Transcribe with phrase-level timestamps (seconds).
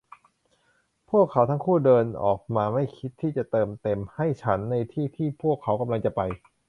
[1.09, 6.21] พวกเขาทั้งคู่เดินออกมาไม่คิดที่จะเติมเต็มให้ฉันในที่ที่พวกเขากำลังจะไป